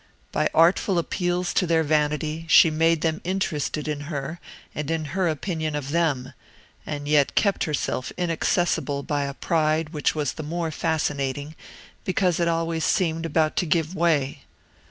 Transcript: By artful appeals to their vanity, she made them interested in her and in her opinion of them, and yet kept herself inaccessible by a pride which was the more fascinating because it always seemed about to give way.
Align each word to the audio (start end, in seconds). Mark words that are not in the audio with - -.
By 0.31 0.49
artful 0.55 0.97
appeals 0.97 1.53
to 1.53 1.67
their 1.67 1.83
vanity, 1.83 2.47
she 2.49 2.71
made 2.71 3.01
them 3.01 3.21
interested 3.23 3.87
in 3.87 3.99
her 4.09 4.39
and 4.73 4.89
in 4.89 5.05
her 5.13 5.27
opinion 5.27 5.75
of 5.75 5.91
them, 5.91 6.33
and 6.87 7.07
yet 7.07 7.35
kept 7.35 7.65
herself 7.65 8.11
inaccessible 8.17 9.03
by 9.03 9.25
a 9.25 9.35
pride 9.35 9.89
which 9.89 10.15
was 10.15 10.33
the 10.33 10.41
more 10.41 10.71
fascinating 10.71 11.55
because 12.03 12.39
it 12.39 12.47
always 12.47 12.83
seemed 12.83 13.27
about 13.27 13.55
to 13.57 13.67
give 13.67 13.93
way. 13.93 14.41